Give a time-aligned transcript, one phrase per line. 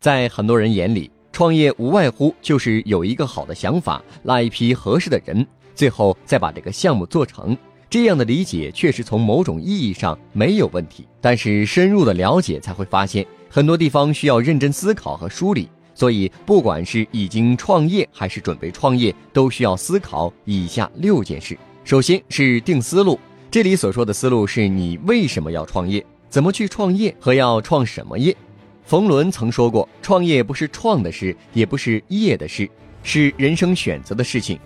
[0.00, 7.56] 在很多人眼里，创业无外乎就是有一个好的想法，拉一批合适的人，最后再把这个项目做成。
[7.90, 15.68] 这样的理解确实从某种意义上没有问题，但是深入的了解才会发现，很多地方需要认真思考和梳理。
[15.94, 21.58] 所以，不管是已经创业还是准备创业，都需要思考以下六件事。
[21.82, 23.18] 首先是定思路，
[23.50, 28.36] 这里所说的思路是你为什么要创业，怎么去创业和要创什么业。
[28.88, 32.66] 冯仑曾说过，创业不是创的事，也不是业的事，
[33.02, 34.58] 是人生选择的事情。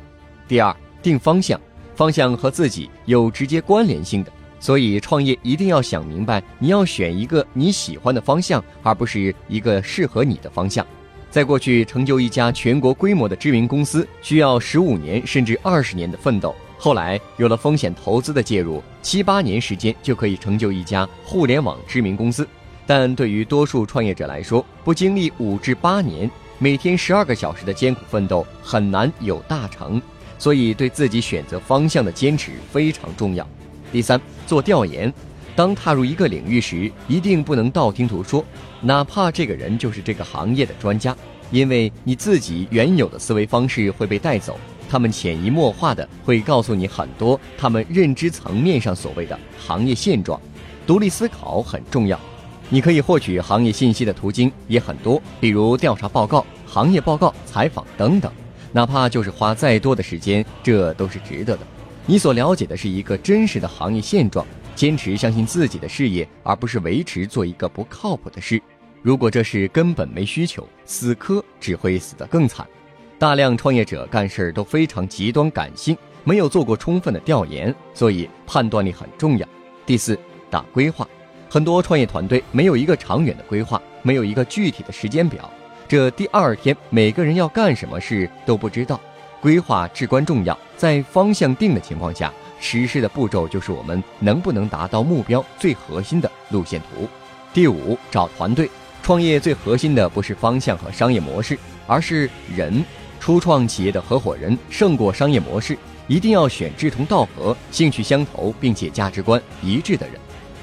[0.47, 0.73] 第二，
[1.03, 1.61] 定方向。
[1.97, 10.87] 方向和自己有直接关联性的，所以创业一定要想明白，你要选一个你喜欢的方向，而不是一个适合你的方向。
[11.29, 22.47] 在过去，成就一家全国规模的知名公司需要十五年甚至二十年的奋斗，后来有了风险投资的介入，七八年时间就可以成就一家互联网知名公司。
[22.87, 30.01] 但对于多数创业者来说，不经历五至八年，每天十二个小时的艰苦奋斗，很难有大成。
[30.39, 33.47] 所以，对自己选择方向的坚持非常重要。
[33.93, 35.13] 第三，做调研。
[35.55, 38.45] 当踏入一个领域时，一定不能道听途说，
[38.81, 41.15] 哪怕这个人就是这个行业的专家，
[41.51, 50.41] 因为你自己原有的思维方式会被带走，他们潜移默化的会告诉你很多他们认知层面上所谓的行业现状。
[50.87, 52.19] 独立思考很重要，
[52.73, 58.33] 你可以获取行业信息的途径也很多，比如调查报告、行业报告、采访等等。
[58.73, 61.67] 哪怕就是花再多的时间，这都是值得的。
[62.07, 68.59] 你所了解的是一个真实的行业现状，坚持相信自己的事业，而不是维持做一个不靠谱的事。
[69.03, 72.67] 如果这事根本没需求，死磕只会死得更惨。
[73.19, 79.47] 大量创业者干事都非常极端感性，没有做过充分的调研，所以判断力很重要。
[79.85, 81.07] 第四，打规划。
[81.53, 85.51] 很多创业团队没有一个长远的规划，没有一个具体的时间表。
[85.87, 88.99] 这第二天，每个人要干什么事都不知道，
[89.39, 90.59] 规划至关重要。
[90.79, 97.07] 在方向定的情况下，实施的步骤就是我们能不能达到目标最核心的路线图。
[97.53, 98.71] 第五，找团队。
[99.03, 102.83] 创业最核心的不是方向和商业模式，而是人。
[103.21, 110.15] 初创企业的合伙人胜过商业模式，一定要选志同道合、兴趣相投并且价值观一致的人。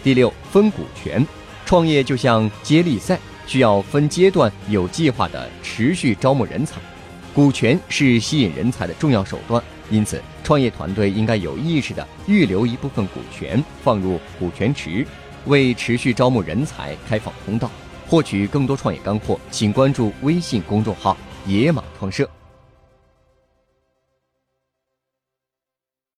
[0.04, 1.26] 第六，分股权。
[1.66, 3.20] 创业就像接力赛。
[3.48, 6.76] 需要分阶段、有计划地持续招募人才，
[7.34, 9.60] 股权是吸引人才的重要手段。
[9.90, 15.04] 因此，创业团队应该有意识地预留一部分股权放入股权池，
[15.46, 17.72] 为持续招募人才开放通道。
[18.08, 21.18] 获取更多创业干货，请关注微信公众号
[21.48, 22.30] “野马创社”。